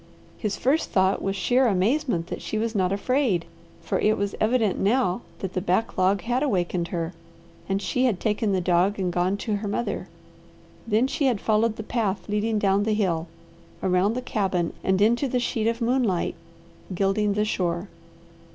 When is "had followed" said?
11.27-11.75